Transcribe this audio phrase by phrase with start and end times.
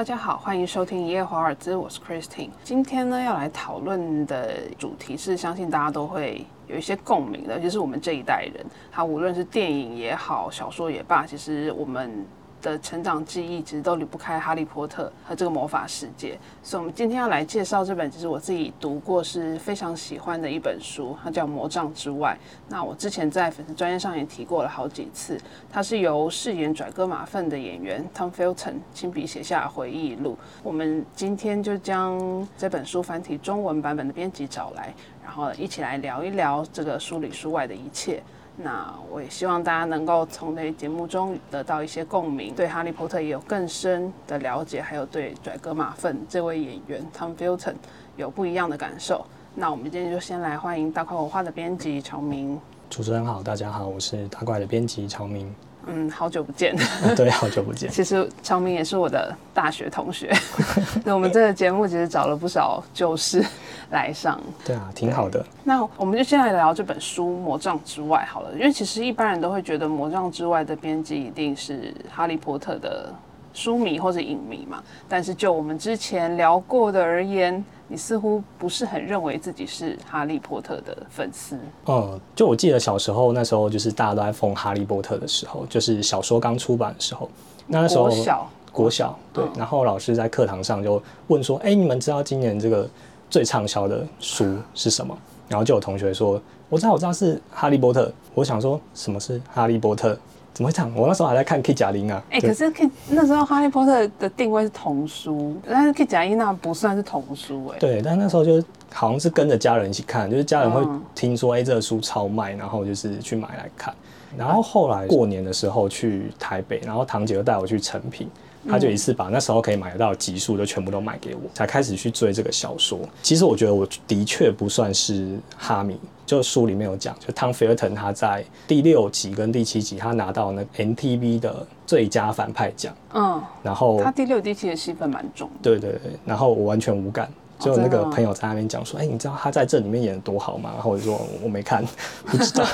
[0.00, 2.48] 大家好，欢迎收听《一夜华尔兹》，我是 Christine。
[2.64, 12.24] 今天呢，要来讨论的主题是，相信大家都会有一些共鸣的，就是我们这一代人，他无论是电影也好，小说也罢，其实我们。
[12.62, 22.36] 的成长记忆其实都离不开《哈利波特》和这个魔法世界，所以我们今天要来介绍这本，其实我自己读过，是非常喜欢的一本书，它叫《魔杖之外》。
[22.68, 25.38] 那我之前在粉丝专业上也提过了好几次，
[25.70, 30.36] 它是由饰演拽哥马粪的演员 Tom Felton 亲笔写下回忆录。
[30.62, 38.22] 我们今天就将这本书繁体中文版本的编辑找来，然后一起来聊一聊这个书里书外的一切。
[38.62, 47.74] 那我也希望大家能够从这节目中得到一些共鸣，对哈利波特也有更深的了解，还有对拽哥马粪这位演员 Tom Felton
[48.16, 49.24] 有不一样的感受。
[49.54, 52.60] 那我们今天就先来欢迎大块文化的编辑曹明。
[52.90, 55.52] 主持人好，大家好，我是大块的编辑曹明。
[55.86, 56.74] 嗯，好久不见。
[57.16, 57.90] 对，好久不见。
[57.90, 60.32] 其实长明也是我的大学同学。
[61.04, 63.44] 那我们这个节目其实找了不少旧事
[63.90, 64.40] 来上。
[64.64, 65.44] 对啊，挺好的。
[65.64, 73.12] 那我们就先来聊这本书《魔杖之外》好了，因为其实一般人都会觉得《魔杖之外》的编辑一定是哈利波特的
[73.52, 74.82] 书迷或者影迷嘛。
[75.08, 77.64] 但是就我们之前聊过的而言。
[77.90, 81.58] 你似乎不是很认为自己是哈利波特的粉丝。
[81.86, 87.28] 嗯，就我记得小时候那时候，就是大家都在疯哈利波特的时候，就是小说刚出版的时候。
[87.66, 89.44] 那时候国小，国小对。
[89.56, 92.88] 然后老师在课堂上就问说：“哎，你们知道今年这个
[93.28, 95.16] 最畅销的书是什么？”
[95.48, 100.16] 然后就有同学说：“我知道，我知道是哈利波特。”我想说什么是哈利波特？
[100.52, 100.92] 怎么会这样？
[100.94, 102.22] 我那时候还在看 K 贾玲啊。
[102.30, 107.78] 哎，可是 K 那时候哈利波特的定位是童书，但是 K 贾玲那不算是童书哎。
[107.78, 108.62] 对，但那时候就
[108.92, 110.84] 好像是跟着家人一起看，就是家人会
[111.14, 113.94] 听说哎这个书超卖，然后就是去买来看。
[114.36, 118.28] 然后后来过年的时候去台北，然后堂姐又带我去成品。
[118.68, 122.98] 他就一次把那时候可以买得到集数都全部都买给我，才开始去追这个小说。
[123.22, 132.94] 其实我觉得我的确不算是哈迷，就书里面有讲，就汤菲尔腾他在第六集跟第七集他拿到那 NTV 的最佳反派奖。
[133.14, 135.48] 嗯，然后他第六、第七的戏份蛮重。
[135.62, 137.30] 对对对，然后我完全无感。
[137.60, 140.70] 就那个朋友在那边讲说，哎，你知道他在这里面演的多好吗？
[140.74, 141.84] 然后我就说我没看，
[142.26, 142.64] 不知道。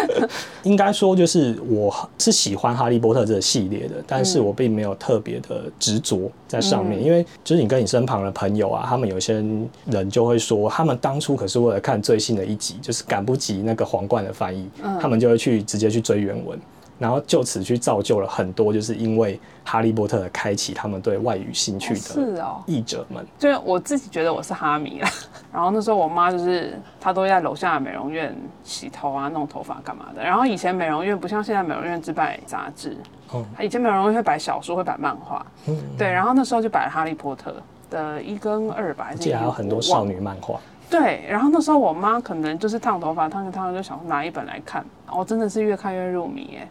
[0.62, 9.42] 应该说就是我是喜欢哈利波特这个系列的，但是我并没有特别的执着在上面，因为就是你跟你身旁的朋友啊，他们有些
[9.86, 14.68] 人就会说，他们当初可是为了看最新的一集，就是赶不及那个皇冠的翻译，
[15.00, 16.58] 他们就会去直接去追原文。
[16.98, 23.24] 然后就此去造就了很多，就是因为哈利波特的开启，他们对外语兴趣的译者们。
[23.38, 25.08] 就是我自己觉得我是哈迷啦。
[25.52, 30.22] 然后那时候我妈就是她都在楼下美容院洗头啊、弄头发干嘛的。
[30.22, 32.96] 然后以前美容院不像现在美容院只摆杂志，
[33.30, 36.10] 哦，以前美容院会摆小说、会摆漫画，嗯，对。
[36.10, 37.54] 然后那时候就摆了哈利波特
[37.90, 40.58] 的一跟二吧，而且还有很多少女漫画。
[40.88, 46.68] 对，然后那时候我妈可能就是烫头发，烫着烫着就想拿一本来看，我，真的是越看越入迷哎。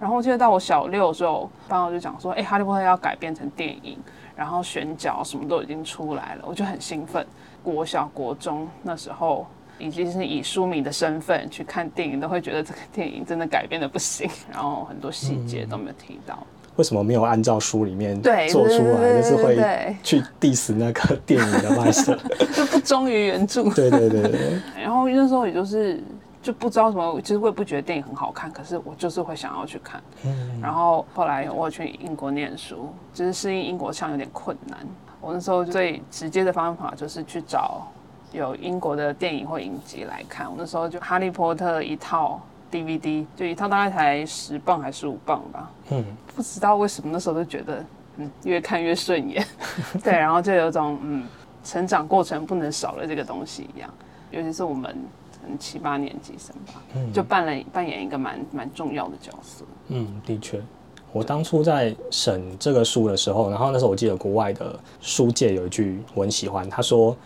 [0.00, 3.96] 然后我记得到我小六的时候，爸爸就讲说，哎，哈利波特要改编成电影，
[4.34, 7.24] 然后选角什么都已经出来了，我就很兴奋。
[7.62, 9.46] 国小、国中那时候，
[9.78, 16.36] 已经是以书迷的身份去看电影，都会觉得这个电影真的改编的不行，然后很多细节都没有提到。
[16.76, 19.20] 为什么没有按照书里面做出来？
[19.20, 22.18] 就是会去 diss 那个电影的拍摄，
[22.54, 23.64] 就不忠于原著。
[23.70, 24.60] 对对对对。
[24.82, 26.02] 然后那时候也就是。
[26.42, 30.02] 就不知道什么，其实我也不觉得电影很好看，可是我就是会想要去看。
[30.24, 34.76] 嗯，然后后来我去英国念书，就是适应英国腔有点困难。
[35.20, 37.86] 我那时候最直接的方法就是去找
[38.32, 40.48] 有英国的电影或影集来看。
[40.50, 42.40] 我那时候就《哈利波特》一套
[42.72, 45.70] DVD，就一套大概才十磅还是五磅吧。
[45.90, 46.02] 嗯，
[46.34, 47.84] 不知道为什么那时候就觉得，
[48.16, 49.46] 嗯，越看越顺眼。
[50.02, 51.26] 对，然后就有种嗯，
[51.62, 53.88] 成长过程不能少了这个东西一样，
[54.30, 54.96] 尤其是我们。
[55.58, 59.64] 七八年级生吧，嗯就扮了扮演一个蛮蛮重要的角色。
[59.88, 60.62] 嗯，的确，
[61.12, 67.16] 我当初在审这个书的时候，然后那时候我记得国外的书界有一句我很喜欢，他说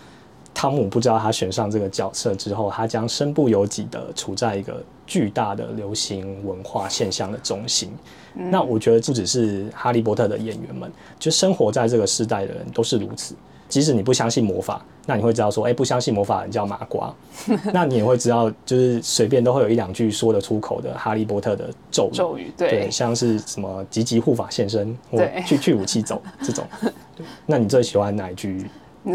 [0.54, 7.90] 汤姆不知道他选上这个角色之后，他将身不由己的处在一个巨大的流行文化现象的中心。
[8.34, 13.34] 那我觉得不只是哈利波特的演员们，就生活在这个时代的人都是如此。
[13.68, 17.12] 即使你不相信魔法，那你会知道说，哎，不相信魔法人叫麻瓜。
[17.74, 26.64] 那你也会知道，就是随便都会有一两句说得出口的哈利波特的咒语，咒语对，像是什么“急急护法现身”或“去去武器走”这种。
[27.44, 28.70] 那你最喜欢哪一句？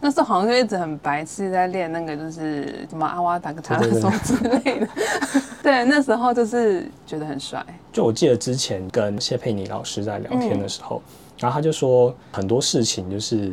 [0.00, 4.88] 那时候好像就一直很白痴在练那个，就是什么阿瓦达克塔 什么之类的。
[5.62, 7.64] 对，那时候就是觉得很帅。
[7.92, 11.02] 就我记得之前跟谢佩妮老师在聊天的时候。
[11.38, 13.52] 然后他就说很多事情就是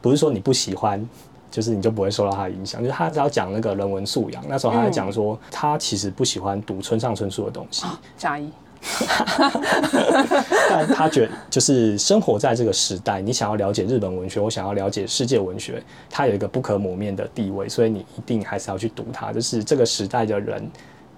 [0.00, 1.06] 不是说你不喜欢，
[1.50, 2.80] 就是你就不会受到他的影响。
[2.82, 7.84] 就是他只要讲那个人文素养，那时候他在讲说他其实不喜欢读村上春树的东西，
[8.16, 8.50] 加一。
[10.70, 19.32] 但他觉得，就是生活在这个时代，你想要了解日本文学，我想要了解世界文学，它有一个不可磨灭的地位，所以你一定还是要去读它。
[19.32, 20.70] 就是这个时代的人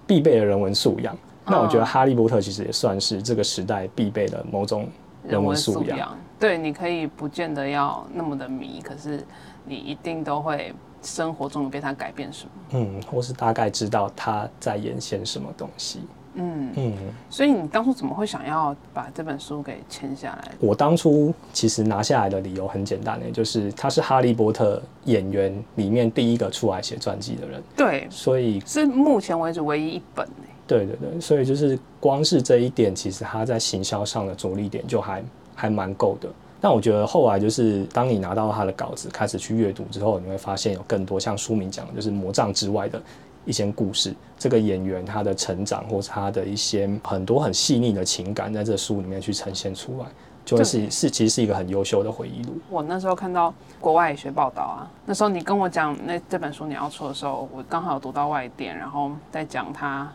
[0.05, 1.17] 必备的人文素养。
[1.45, 4.87] 那我觉得《哈利波特》其实也算是这个时代必备的某种
[5.27, 6.17] 人文素养。
[6.39, 9.25] 对，你可以不见得要那么的迷，可是
[9.65, 12.51] 你一定都会生活中被他改变什么。
[12.71, 16.01] 嗯，或是大概知道他在演现什么东西。
[16.35, 16.93] 嗯嗯，
[17.29, 20.51] 所以你当初怎么会想要把这本书给签下来？
[20.59, 27.61] 我当初其实拿下来的理由很简单，就是他是哈利波特演员里面第一个出来写传记的人。
[27.75, 30.27] 对，所以是目前为止唯一一本
[30.65, 36.29] 对对对，所以就是光是这一点，其实他在行销上的着力点就还还蛮够的。
[36.59, 43.01] 但我觉得后来就是当你拿到他的稿子开始去阅读之后，你会发现有更多像书名讲的，就是魔杖之外的。
[43.45, 50.05] 一些故事，这个演员他的成长，或者他的一些很多很细腻的情感，在这书里面去呈现出来，
[50.45, 52.57] 就会是是其实是一个很优秀的回忆录。
[52.69, 60.11] 我那时候看到国外学报道啊，那时候你跟我讲那这本书你要出的时候，我刚好读到外电，然后在讲他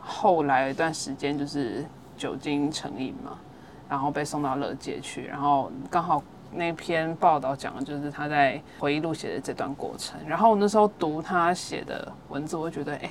[0.00, 1.84] 后来一段时间就是
[2.16, 3.38] 酒精成瘾嘛，
[3.88, 6.22] 然后被送到乐界去，然后刚好。
[6.52, 10.18] 那篇报道讲的就是他在回忆录写的这段过程。
[10.26, 13.10] 然后我那时候读他写的文字，我就觉得，哎，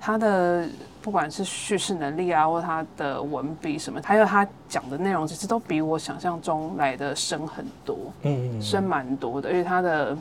[0.00, 0.66] 他的
[1.02, 9.48] 不管是叙事能力啊，或他的文笔什么，还有他讲的内容，其实都比我想象中来的深很多，嗯，深蛮多的。
[9.48, 10.16] 而且他的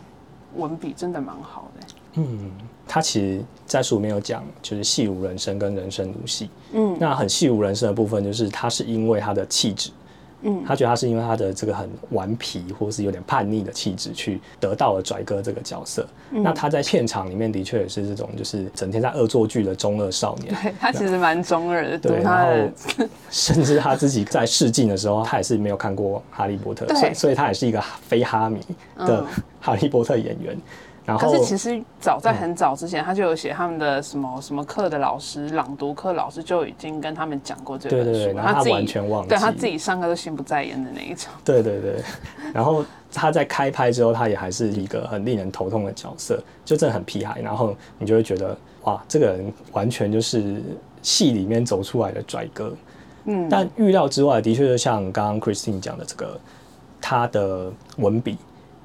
[0.56, 1.88] 文笔真的蛮好的。
[2.19, 2.52] 嗯，
[2.88, 6.50] 他其实在书里面有讲，就是戏如人生跟人生如戏。
[6.74, 9.92] 嗯，那很戏如人生的部分，就是他是因为他的气质。
[10.42, 16.07] 嗯，他觉得他是因为他的这个很顽皮，或是有点叛逆的气质，去得到了拽哥这个角色。
[16.30, 20.54] 那他在片场里面的确也是这种，就是整天在恶作剧的中二少年。
[20.62, 21.98] 对 他其实蛮中二的。
[21.98, 22.51] 对，然后
[23.31, 28.62] 甚至他自己在试镜的时候，他也是没有看过哈利波特，所以所以他也是一个非哈迷
[28.98, 29.25] 的
[29.60, 30.56] 哈利波特演员。
[31.15, 38.06] 可是其实早在很早之前，他就有写他们的什么什么课的老师，朗读课老师就已经跟他们讲过这本书。
[38.06, 41.31] 对对对，他完全忘记，对他自己上课都心不在焉的那一种。
[41.45, 42.04] 对对对，
[42.54, 42.83] 然后
[43.13, 47.39] 他在开拍之后，他也还是一个很令人头痛的角色，就真的很屁孩。
[47.39, 50.62] 然后你就会觉得，哇，这个人完全就是
[51.01, 52.74] 戏里面走出来的拽哥。
[53.24, 56.38] 嗯，但预料之外，的确就像刚刚 Christine 讲的，这个
[57.00, 58.38] 他的文笔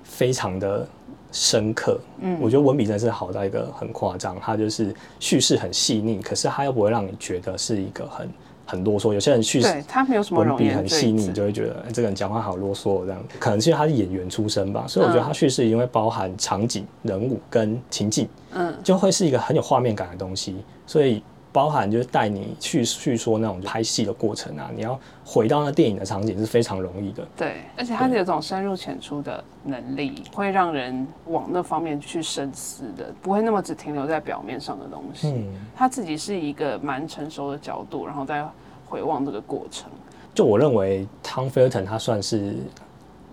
[0.04, 0.86] 非常的。
[1.32, 8.29] 深刻，嗯，我觉得文笔真的是好到一个很夸张，他就是叙事很细腻，可是他又不会让你觉得是一个很
[8.67, 9.12] 很啰嗦。
[9.12, 13.20] 有些人叙事他没有什么文笔很细腻，你就会觉得这个人讲话好啰嗦这样。
[13.40, 20.56] 可能是因为他是演员出身吧，所以我觉得他叙事因为包含场景、人物跟情境，嗯，就会是一个很有画面感的东西，
[20.87, 21.23] 所以。
[21.52, 27.28] 包含就是带你去叙说那种拍戏的过程啊，你要回到那电影的场景是非常容易的。
[27.37, 35.28] 对，而且它有种深入浅出的能力，会让人往那方面去深思的，不会那么只停留在表面上的东西。
[35.28, 35.46] 嗯，
[35.76, 38.43] 他自己是一个蛮成熟的角度，然后再
[38.86, 39.91] 回望这个过程。
[40.34, 42.56] 就我认为，Tom Felton 他算是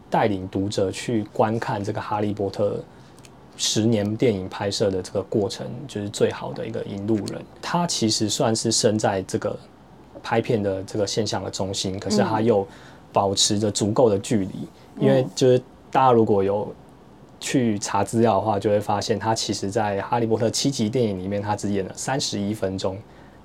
[0.09, 2.71] 带领读者去观看这个《哈利波特》。
[3.61, 7.43] 十年电影拍摄的这个过程，就是最好的一个引路人。
[7.61, 9.53] 他其实算是身在这个
[10.23, 12.65] 拍片的这个现象的中心，可是他又
[13.11, 14.67] 保持着足够的距离。
[14.97, 15.59] 因为就是
[15.91, 16.73] 大家如果有
[17.41, 22.97] 去查资料的话，就会发现他其实在《哈利波特》七集电影里面，他只演了三十一分钟。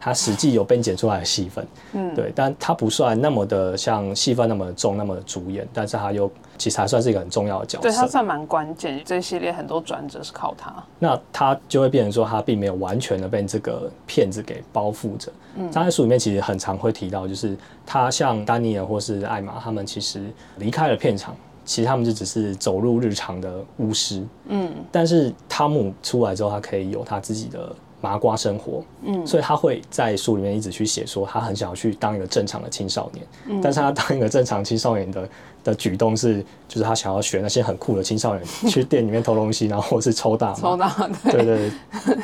[0.04, 9.00] 他实际有被剪出来的戏份，嗯，对，但他不算那么的像戏份那么重，那么的主演，但是他又其实还算是一个很重要的角色，对他算蛮关键。
[9.02, 15.32] 这一系列很多转折是靠他，那他就会变成说，他并没有完全的被这个骗子给包覆着。
[15.56, 17.56] 嗯，他在书里面其实很常会提到，就是
[17.86, 21.34] 他像丹尼尔或是艾玛，他们其实离开了片场，
[21.64, 24.22] 其实他们就只是走入日常的巫师。
[24.48, 27.74] 嗯，但是汤姆出来之后，他可以有他自己的。
[28.04, 35.26] 麻瓜生活，嗯，所以他会在书里面一直去写说，他很想要去当一个正常的青少年，嗯，但是他当一个正常青少年的。
[35.64, 40.54] 的举动是，就是他想要学那些很酷的青少年 去店里面偷东西，然后或是抽大麻。
[40.54, 41.70] 抽大麻，对对。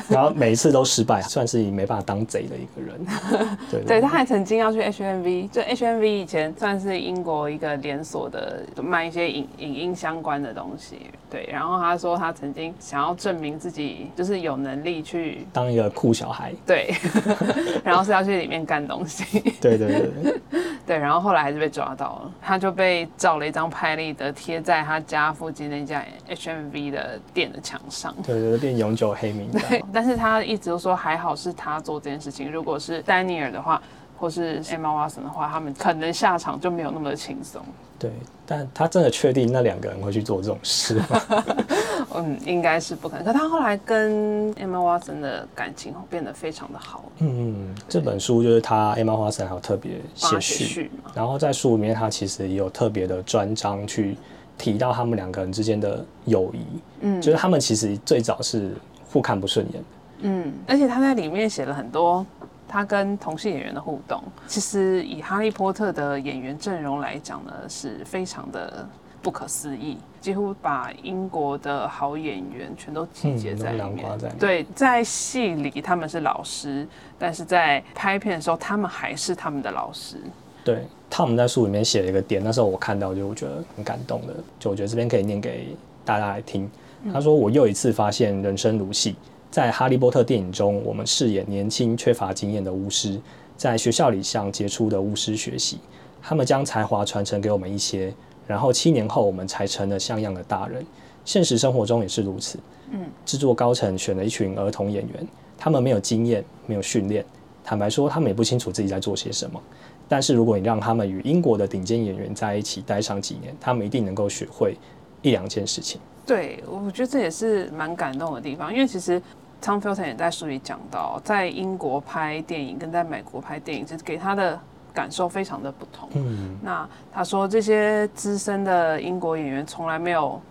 [0.07, 3.59] 然后每一次都失败，算是没办法当贼的一个人。
[3.69, 10.97] 对，对，他还曾经要去 HMV，就 HMV 以前算是英国一个连锁的，卖一些影影音相关的东西。
[11.29, 16.53] 对，然后他说他曾经想要证明自己就是有能力去当一个酷小孩。
[16.65, 16.93] 对，
[17.83, 19.39] 然后是要去里面干东西。
[19.61, 20.41] 对对对。
[20.85, 28.13] 对，然后后来还是被抓到了，他就被照了一张拍立得贴在他家附近那家 HMV 的店的墙上。
[28.21, 29.63] 对对，变永久黑名单。
[29.69, 33.81] 对， 但是他一直都说还好是他做这件事情，如果是丹尼尔的话，
[34.17, 37.63] 或是 Emma Watson 的话，他们可能下场就没有那么的轻松。
[37.97, 38.11] 对，
[38.51, 41.45] 但他真的确定那两个人会去做这种事吗？
[42.13, 43.23] 嗯，应该是不可能。
[43.23, 47.05] 可他后来跟 Emma Watson 的感情变得非常的好。
[47.19, 54.17] 嗯，这本书就是他 Emma Watson 还有特别写序，序然后在书里面他其实也有特别的专章去
[54.57, 56.65] 提到他们两个人之间的友谊。
[56.99, 58.75] 嗯，就是他们其实最早是
[59.09, 59.83] 互看不顺眼。
[60.23, 62.25] 嗯，而且他在里面写了很多。
[62.71, 68.87] 他跟同性演员的互动，其实以《哈利波特》的演员阵容来讲呢，是非常的
[69.21, 74.05] 不可思议，几乎把英国的好演员全都集结在里面。
[74.39, 76.87] 对，在戏里他们是老师，
[77.19, 80.15] 但是在拍片的时候，他们还是他们的老师。
[80.63, 85.75] 对，他们在书里面写了一个点，那时候我看到就我觉得很感动的，就我觉得这边可以念给
[86.05, 86.71] 大家来听。
[87.11, 89.15] 他说：“我又一次发现人生如戏。”
[89.51, 93.19] 在《哈利波特》电影中，我们饰演年轻、缺乏经验的巫师，
[93.57, 95.77] 在学校里向杰出的巫师学习。
[96.21, 98.13] 他们将才华传承给我们一些，
[98.47, 100.85] 然后七年后，我们才成了像样的大人。
[101.25, 102.57] 现实生活中也是如此。
[102.91, 105.27] 嗯，制作高层选了一群儿童演员，
[105.57, 107.25] 他们没有经验，没有训练。
[107.61, 109.61] 坦白说，他们也不清楚自己在做些什么。
[110.07, 114.77] 但是，如果你让他们与英国的顶尖演员在一起待上几年，他们一定能够学会
[115.21, 115.99] 一两件事情。
[116.25, 119.21] 对，我觉得这也是蛮感动的地方，因为其实。
[119.61, 124.59] Tom Felton 也在书里讲到，在英国拍电影跟在美国拍电影，就是给他的
[124.93, 126.09] 感受非常的不同。
[126.13, 130.41] 嗯，那他说这些资深的英国演员从来没有。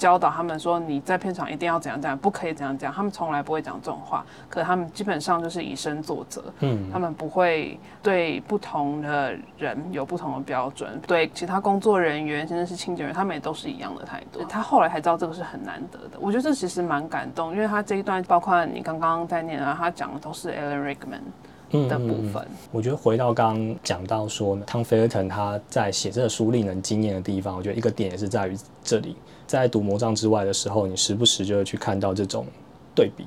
[0.00, 2.90] 教导他们说你在片场一定要怎样怎样，不可以怎样讲。
[2.90, 6.42] 他们从来不会讲这种话，可他们基本上就是以身作则。
[6.60, 14.42] 嗯，他们不会对不同的人有不同的标准，对其他工作人员甚至是清洁员，他们也都是一样的态度。
[14.48, 16.18] 他后来才知道这个是很难得的。
[16.18, 22.42] 我觉得这其实蛮感动，因为他这一段包括你刚刚在念啊，他讲的都是 Alan Rickman 的部分。
[22.72, 29.14] 我觉得回到刚刚讲到说汤菲尔顿他在写这个书令人惊艳的地方，我觉得一个点也是在于这里。
[29.58, 32.46] 在读魔杖之外的时候，你时不时就会去看到这种
[32.94, 33.24] 对比，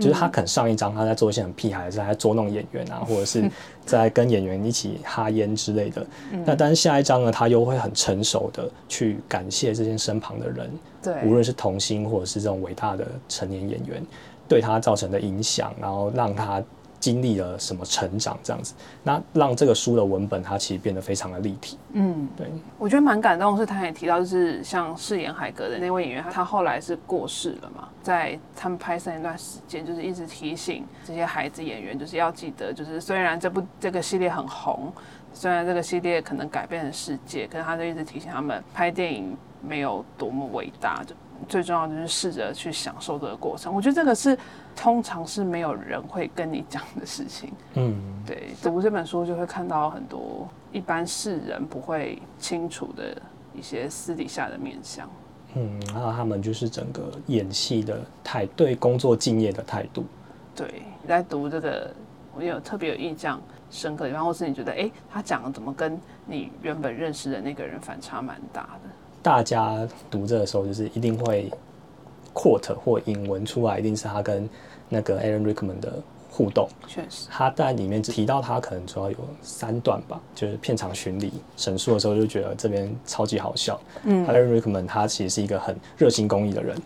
[0.00, 3.48] 就是他可能上一章他在做一些很屁孩的事，在捉弄演员啊，或者是
[3.86, 6.04] 在跟演员一起哈烟之类的。
[6.44, 14.04] 那但是下一章呢，他又会很成熟的去感谢这些身旁的人，对，无论是童星或者是这种伟大的成年演员
[14.48, 16.60] 对他造成的影响，然后让他。
[17.00, 21.78] 经历了什么成长这样子，那让这个书的文本它其实变得非常的立体。
[21.94, 22.46] 嗯，对，
[22.78, 34.92] 我觉得蛮感动，是他也提到，就是像饰演海格的那位演员，他后来是过世了嘛，在他们拍摄那段时间，就是一直提醒这些孩子演员，就是要记得，就是虽然这部这个系列很红，
[35.32, 41.14] 虽然这个系列可能改变了世界，可是他就一直提醒他们，拍电影没有多么伟大，就
[41.48, 43.74] 最重要就是试着去享受这个过程。
[43.74, 44.36] 我觉得这个是。
[44.76, 47.52] 通常是没有人会跟你讲的事情。
[47.74, 53.20] 嗯，对，读这本书就会看到很多一般世人不会清楚的
[53.52, 55.10] 一些私底下的面相。
[55.54, 60.06] 嗯，然后他们就是整个演戏的态，对工作敬业的态度。
[60.54, 61.92] 对，在读这个，
[62.34, 68.90] 我有特别有印象深刻的地方，或是你觉得，哎，他讲的怎么跟你原本认识的那个人反差蛮大的？
[69.22, 71.50] 大家读这的时候，就是一定会。
[72.32, 74.48] quote 或引文出来，一定是他跟
[74.88, 76.00] 那个 Aaron Rickman 的
[76.30, 76.68] 互动。
[76.86, 83.78] 确实，他在里面提到他可能主要有三段吧，就是片场巡礼审述的时候，就觉得这边超级好笑。
[84.04, 86.80] 嗯，Aaron Rickman 他其实是一个很热心公益的人，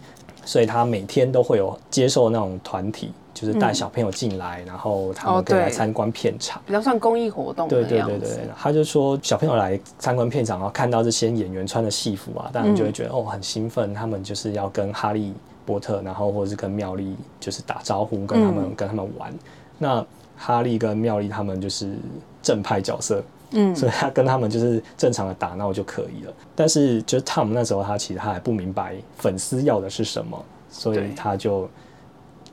[0.46, 3.12] 所以他每天都会有接受那种团体。
[3.34, 7.66] 就是带小朋友进来，然后他们可以来参观片场，比较算公益活动。
[7.66, 15.34] 对对对对，他就说小朋友来参观片场，然后看到这些演员穿的戏服啊，当然就会觉得哦很兴奋，他们就是要跟哈利
[15.66, 19.34] 波特，然后或者是跟妙丽就是打招呼，跟他们跟他们玩。
[19.78, 21.92] 那哈利跟妙丽他们就是
[22.40, 26.32] 正派角色，嗯，所以他跟他们就是正常的打闹就可以了。
[26.54, 31.68] 但是就是 Tom 那时候他其实他还不明白粉丝要的是什么，所以他就。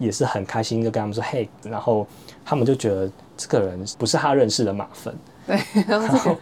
[0.01, 2.05] 也是很开心，就跟他们说嘿，然后
[2.43, 5.15] 他们就觉得这个人不是他认识的马粪，
[5.47, 6.35] 对，然后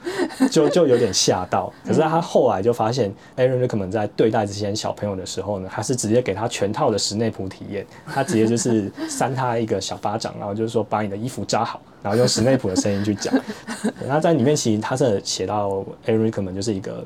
[0.49, 1.71] 就 就有点吓到。
[1.85, 13.33] 可是他后来就发现，Aaron Rickman 在对待这些小朋友的时候呢，他是直接给他全套的史内普体验，他直接就是扇他一个小巴掌，然后就是说把你的衣服扎好，然后用史内普的声音去讲。
[14.07, 17.05] 那在里面其实他是写到 Aaron Rickman 就是一个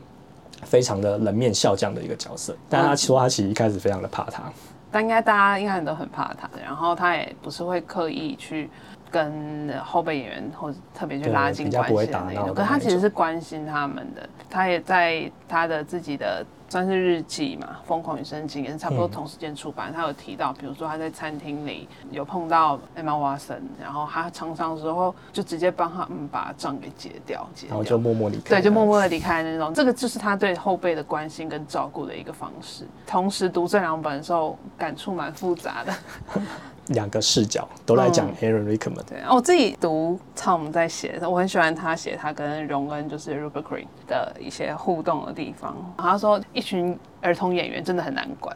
[0.63, 4.51] 非常的冷面笑匠的一个角色，但他说他其实一开始非常的怕他。
[4.93, 8.69] 但应该大家应该都很怕他，然后他也不是会刻意去
[9.09, 19.93] 跟后辈演员或者特别去拉近关系的那种，可他其实是关心他们的，他也在他的自己的算是日记嘛，《疯狂与深情》也是差不多嗯同时间出版。
[19.93, 27.97] 他有提到，比如说他在餐厅里有碰到 Emma Watson，然后他常常时候就直接帮他们把账给结掉，结掉然后就。
[28.03, 32.85] 默默离开，对，就默默的离开那种，这个就是他对后辈的关心跟照顾的一个方式。
[33.05, 35.93] 同时读这两本的时候，感触蛮复杂的。
[36.87, 45.73] 两个视角都来讲嗯 Aaron Rickman，对，我自己读 Tom 在写的，我很喜欢他写他跟荣恩就是 Rupert Green 的一些互动的地方。
[45.97, 48.53] 他说，一群儿童演员真的很难管，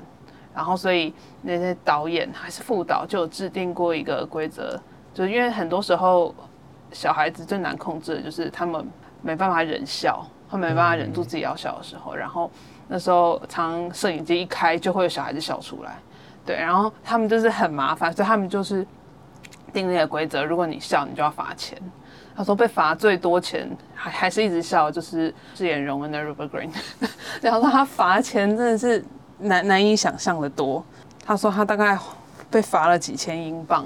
[0.53, 4.77] 然后所以那些导演还是副导就有制定过一个规则，
[5.13, 6.35] 就是因为很多时候
[6.91, 8.85] 小孩子最难控制的就是他们
[9.21, 12.51] 没办法忍笑，他们没办法忍住自己要笑的时候，然后
[12.89, 15.95] 那时候常摄影机一开就会有小孩子笑出来。
[16.45, 18.85] 对，然后他们就是很麻烦，所以他们就是
[19.73, 21.77] 定立的规则，如果你笑，你就要罚钱。
[22.35, 26.69] 他说被罚最多钱，还还是一直笑，就是饰演荣恩的 Rupert Green。
[27.41, 29.03] 然后说他罚钱真的是
[29.39, 30.85] 难难以想象的多。
[31.25, 31.97] 他说他大概
[32.49, 33.85] 被罚了几千英镑，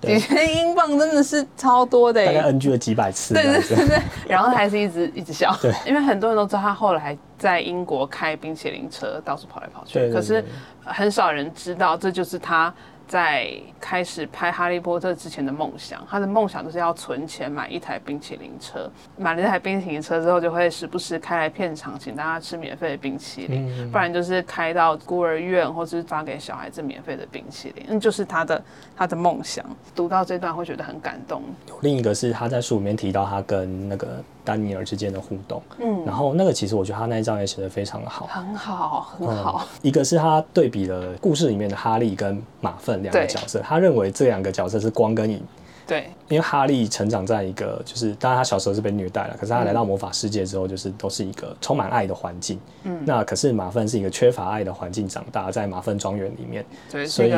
[0.00, 3.60] 对几千英镑真的是超多的耶大概 NG 了几百次这对。
[3.60, 10.44] 对对对，然后他还是一直一直笑，对，因为很多人都知道他后来在英国开冰淇淋车，到处跑来跑去，对对可是
[10.82, 12.72] 很少人知道这就是他
[13.06, 16.06] 在开始拍《哈利波特》之前的梦想。
[16.08, 28.62] 他的梦想就是要存钱买一台冰淇淋车，买了这台冰淇淋车之后，就会时不时开来片场，请大家吃免费的冰淇淋，嗯不然就是开到孤儿院，或是发给小孩子免费的冰淇淋，那就是他的
[28.96, 29.64] 他的梦想。
[29.94, 38.26] 读到这段会觉得很感动，有另一个是他在书里面提到他跟那个丹尼尔之间的互动，嗯，然后那个其实我觉得他那一章也写得非常的好。
[38.26, 39.66] 很好，很好。
[39.82, 45.42] 一个是他对比了故事里面的哈利跟马粪两个角色，他认为这两个角色是光跟影，
[45.86, 52.58] 对，因为哈利成长在一个就是，当然他小时候是被虐待了，可是他来到魔法世界之后，就是都是一个充满爱的环境。
[52.84, 57.30] 嗯，那可是马粪是一个缺乏爱的环境长大，在马粪庄园里面，对，所以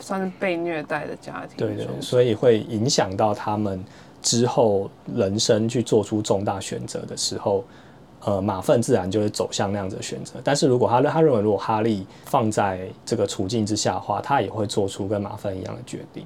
[0.00, 1.56] 算是被虐待的家庭。
[1.56, 3.82] 对对，所以会影响到他们
[4.22, 7.64] 之后人生去做出重大选择的时候，
[8.24, 10.34] 呃，马粪自然就会走向那样子的选择。
[10.44, 16.24] 但是如果他他认为，如果哈利放在这个处境之下的话，他也会做出跟马粪一样的决定。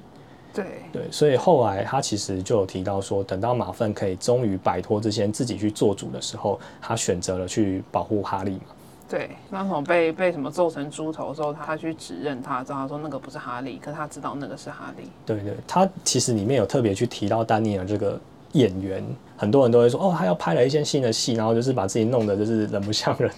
[0.53, 8.74] 对对，所以后来他其实就有提到说，等到马粪可以终于摆脱这些自己去做主的时候，他选择了去保护哈利嘛。
[9.07, 15.03] 对，那什么被被什么揍成猪头之后，他去指认他，知道他说那个不是哈利，可是他知道那个是哈利。
[15.25, 18.19] 对对，他其实里面有特别去提到丹尼尔这个
[18.53, 19.03] 演员，
[19.37, 23.29] 很多人都会说，哦，他要拍了一些新的戏，然后就是把自己弄得就是人不像人，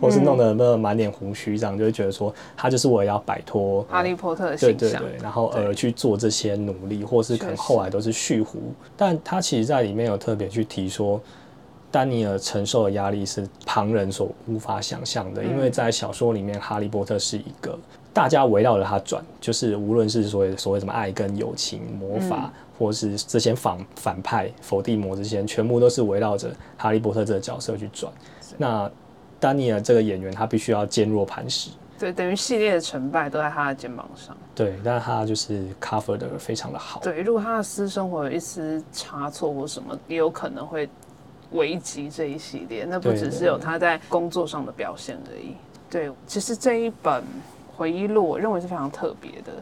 [0.00, 8.60] 或是弄得那满脸胡须这样，就会觉得说他就是为了要摆脱哈利波特的形象，对对对，然后而去做这些努力，或是可能后来都是蓄胡，
[8.96, 11.20] 但他其实在里面有特别去提说，
[11.90, 17.78] 丹尼尔承受的压力是旁人所无法想象的，因为在小说里面，哈利波特是一个
[18.12, 28.12] 大家围绕着他转，就是无论是所谓所谓什么爱跟友情、魔法，或是这些反反派、伏地魔这些，全部都是围绕着哈利波特这个角色去转。
[28.58, 28.90] 那
[29.38, 31.70] 丹尼尔这个演员，他必须要坚若磐石。
[31.98, 34.36] 对，等于系列的成败都在他的肩膀上。
[34.54, 37.00] 对，但他就是 cover 的非常的好。
[37.00, 40.86] 对，如果他的私生活有一丝差错或什么，也有可能会
[41.52, 42.84] 危机这一系列。
[42.84, 45.54] 那不只是有他在工作上的表现而已。
[45.88, 47.22] 对，其实这一本
[47.76, 49.52] 回忆录，我认为是非常特别的。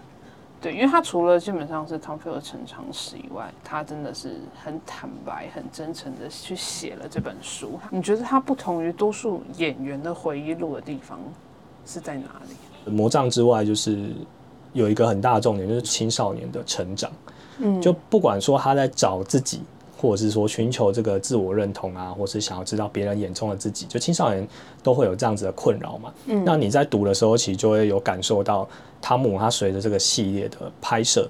[0.60, 7.78] 对，因为他除了基本上是 Tom Field 的成长史以外，他真的是很坦白、很真诚的去写了这本书。
[7.90, 11.18] 你觉得他不同于多数演员的回忆录的地方
[11.84, 12.90] 是在哪里？
[12.90, 14.14] 魔杖之外，就是
[14.72, 17.12] 有一个很大的重点，就是青少年的成长。
[17.58, 19.60] 嗯就不管说他在找自己，
[19.96, 24.46] 或者是说寻求这个自我认同啊，或是想要知道别人眼中的自己，就青少年
[24.82, 26.12] 都会有这样子的困扰嘛。
[26.26, 28.68] 嗯那你在读的时候，其实就会有感受到
[29.00, 31.28] 汤姆他随着这个系列的拍摄，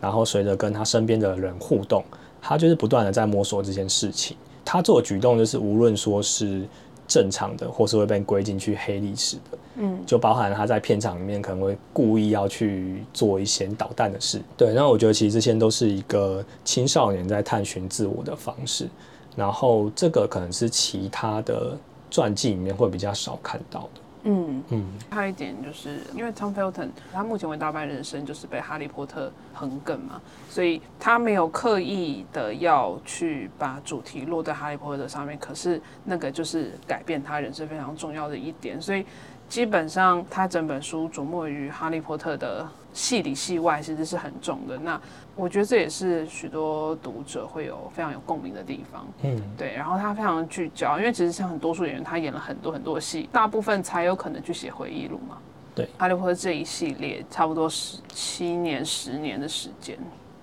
[0.00, 2.04] 然后随着跟他身边的人互动，
[2.40, 4.36] 他就是不断的在摸索这件事情。
[4.64, 6.66] 他做的举动就是无论说是
[7.06, 14.40] 正常的，或是会被归进去黑历史的，嗯，就包含他在片场里面可能会故意要去做一些捣蛋的事。
[14.56, 18.88] 对，那我觉得其实这些都是一个青少年在探寻自我的方式，
[19.34, 21.76] 然后这个可能是其他的
[22.10, 24.00] 传记里面会比较少看到的。
[24.28, 39.06] 嗯，嗯，还有一点就是，因为 Tom Felton 他目前为大半人生就是被哈利波特横梗嘛，所以他没有刻意的要去把主题落在哈利波特上面，可是那个就是改变他人生非常重要的一点，所以
[39.48, 44.78] 基本上他整本书琢磨于哈利波特的戏里戏外其实是很重的。
[44.78, 44.98] 那
[45.34, 49.06] 我觉得这也是许多读者会有非常有共鸣的地方。
[49.22, 49.74] 嗯，对。
[49.74, 55.36] 然后他非常聚焦，因为其实像很多数演员，他演了很多很多戏，大部分才有可能去写回忆录嘛。
[55.74, 59.98] 对，哈利波特这一系列差不多十七年、十年的时间，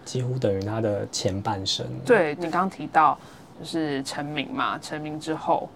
[0.05, 1.83] 几乎等于他的前半生。
[2.05, 3.17] 对你刚刚提到，
[3.59, 5.67] 就是成名嘛，成名之后，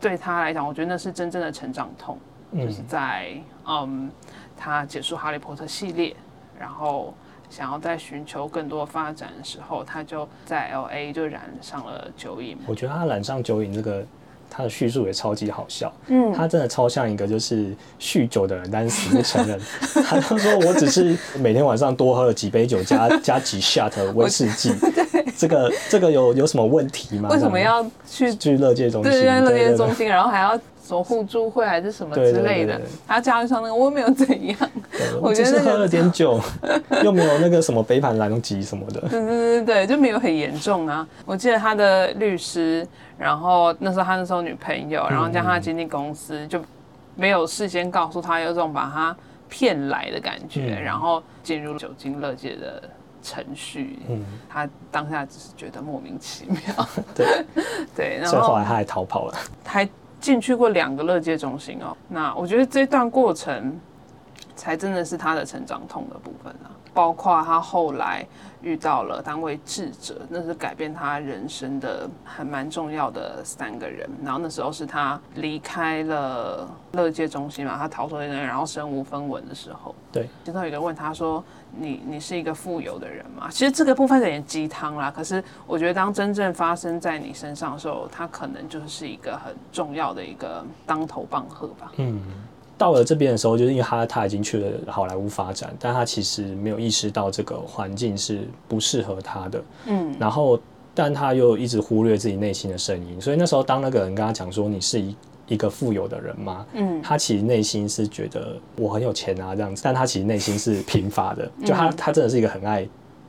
[0.00, 2.16] 对他来讲，我觉得那是真正的成长痛，
[2.56, 3.32] 就是在
[3.68, 4.10] 嗯，
[4.56, 6.16] 他结束哈利波特系列，
[6.58, 7.14] 然后
[7.50, 12.56] 想要再寻求更多发展的时候，他就在 L A 就染上了酒瘾。
[12.66, 14.04] 我觉得他染上酒瘾这个。
[14.50, 19.60] 他的叙述也超级好笑，嗯，他真的超像一个就是酗酒的人，但是死不承认。
[20.08, 24.74] 他就说：“我只是每天晚上多喝了几杯酒，加加几 shot 威士忌。
[25.36, 27.28] 这个这个有有什么问题吗？
[27.28, 29.12] 为什么要去去乐界中心？
[29.12, 32.80] 对，乐界中心，然后还要走互助会还是什么之类的？
[33.06, 34.56] 还要加上那个我没有怎样，
[35.20, 36.40] 我觉得喝了点酒，
[37.04, 39.00] 又没有那个什么杯盘狼藉什么的。
[39.10, 41.06] 对对对对，就没有很严重啊。
[41.26, 42.86] 我记得他的律师。”
[43.18, 46.60] 然后那时候他那时候女朋友，然后加上他的经纪公司就
[47.16, 49.16] 没有事先告诉他，有种把他
[49.48, 52.80] 骗来的感觉，然后进入酒精乐界的
[53.20, 53.98] 程序。
[54.08, 56.88] 嗯，他当下只是觉得莫名其妙。
[57.12, 57.44] 对
[57.96, 59.88] 对，然后后来他还逃跑了，还
[60.20, 61.96] 进去过两个乐界中心哦。
[62.08, 63.78] 那我觉得这段过程
[64.56, 68.26] 才真的是他的成长痛的部分啊，包括他后来。
[68.60, 74.10] 遇到了单位智者，那是改变他人生的还蛮重要的三个人。
[74.24, 79.94] 然后那时候是他离开了乐界中心嘛，他逃出那边，然后身无分文的时候。
[80.10, 81.42] 对，其中有一个问他说
[81.76, 85.10] ：“你你是一个富有的人嘛？”其实这个部分有点鸡汤啦。
[85.10, 91.92] 可是我觉得当真正发生在你身上的时候，它可能就是一个很重要的一个当头棒喝吧。
[91.96, 92.20] 嗯。
[92.76, 99.64] 到了这边的时候，就是因为他他已经去了好莱坞发展，但他其实没有意识到这个环境是不适合他的。
[99.86, 100.56] 嗯，然后
[100.94, 105.16] 但他又一直忽略自己内心的声音，所以那时候当那个人跟他讲说：“你是一
[105.48, 111.50] 一个富有的人吗？”嗯，他其实内心是觉得我很有钱啊这样子，但他其实内心是贫乏的。
[111.64, 112.86] 就他他真的是一个很爱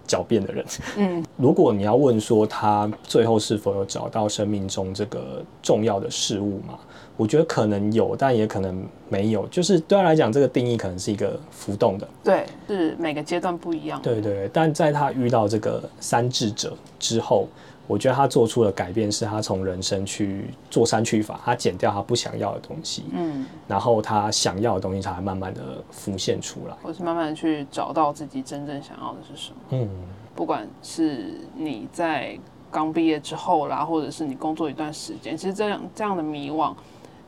[0.08, 0.66] 狡辩的人。
[0.98, 6.78] 嗯， 如果你要问说他最后是否有找到生命中这个重要的事物嘛？
[7.20, 9.46] 我觉得可能有，但也可能没有。
[9.48, 12.08] 就是对他来讲，这个定义可能是一个浮动的。
[12.24, 14.02] 对，是每个阶段不一样。
[14.02, 14.50] 对对。
[14.54, 17.50] 但在他遇到这个三智者之后，
[17.88, 23.04] 我觉得他做出的改变是他从人生去做删去法，他减掉他不想要的东西。
[23.12, 23.46] 嗯。
[23.68, 29.58] 然后他想要的东西才慢慢的浮现出来，或是慢慢的去找到自己真正想要的是什么。
[29.72, 29.90] 嗯。
[30.38, 32.40] 不管是你在
[32.72, 36.74] 刚毕业之后啦，或者是你工作一段时间，其实这样这样的迷惘。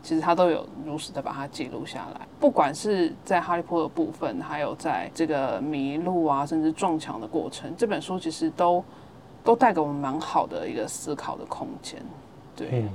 [0.04, 8.84] 其实他都有如实的把它记录下来，不管是在哈利波特部分，还有在这个迷路啊，甚至撞墙的过程，这本书其实都
[9.44, 12.02] 都带给我们蛮好的一个思考的空间，
[12.56, 12.86] 对。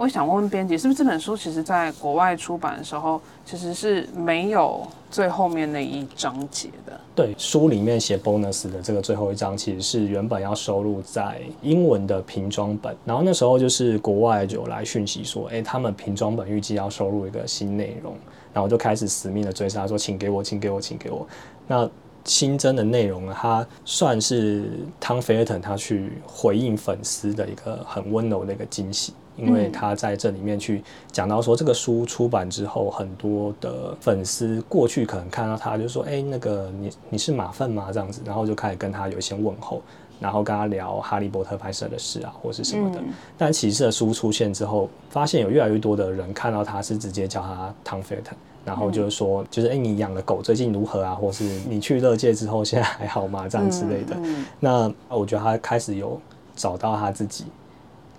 [0.00, 6.98] 我想问问编辑，是不是这本书其实在国外出版的时候，其实是没有最后面那一章节的？
[7.14, 18.16] 对，书里面写 bonus 的这个最后一章，其实是原本要收录在英文的瓶装本，然后那时候就是国外就来讯息说，哎，他们瓶装本预计要收录一个新内容，
[18.54, 21.26] 然后就开始死命的追杀，说请给我，请给我，请给我。
[21.66, 21.86] 那
[22.24, 29.12] 新增的内容呢，它算是汤菲尔腾他去回应粉丝的一个很温柔的一个惊喜。
[29.40, 39.80] 因为他在这里面去讲到说，这个书出版之后，很多的粉丝过去可能看到他，就说：“哎，那个你你是马粪吗？”这样子，然后就开始跟他有一些问候，
[40.20, 43.00] 然后跟他聊《哈利波特》拍摄的事啊，或是什么的。
[43.38, 51.14] 但其实的书出现之后，发现有越来越多的人看到他是直接叫他汤菲尔特，然后就是说，就是哎，你养的狗最近如何啊？
[51.14, 53.48] 或是你去乐界之后现在还好吗？
[53.48, 54.16] 这样之类的。
[54.58, 56.20] 那我觉得他开始有
[56.54, 57.46] 找到他自己。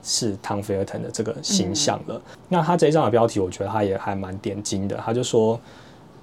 [0.03, 2.21] 是汤菲尔腾的这个形象了。
[2.49, 4.97] 那他这一章的标题，我觉得他也还蛮点睛的。
[4.97, 5.59] 他就说：“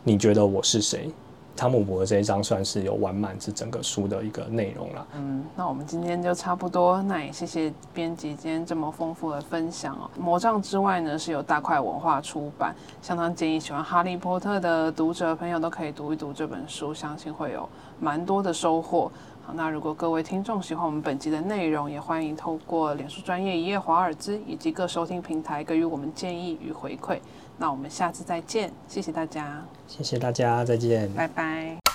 [0.04, 1.10] 你觉得我是谁？”
[1.56, 5.06] 汤姆伯的这一章算是有完满这整个书的一个内容了。
[5.16, 7.02] 嗯，那我们今天就差不多。
[7.02, 10.08] 那也谢谢编辑今天这么丰富的分享哦。
[10.16, 19.10] 魔杖之外呢，是由大块文化出版，相当建议喜欢哈利波特的读者朋友都可以读一读这本书，相信会有蛮多的收获。
[19.54, 27.18] 那如果各位听众喜欢我们本集的内容，也欢迎透过脸书专业一夜华尔兹以及各收听平台给予我们建议与回馈。
[27.56, 31.87] 那我们下次再见，谢谢大家，谢谢大家，再见，拜拜。